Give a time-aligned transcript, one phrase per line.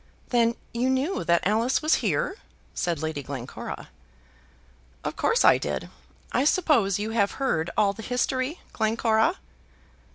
[0.29, 2.37] "Then you knew that Alice was here,"
[2.73, 3.89] said Lady Glencora.
[5.03, 5.91] "Of course I did.
[6.31, 9.35] I suppose you have heard all the history, Glencora?"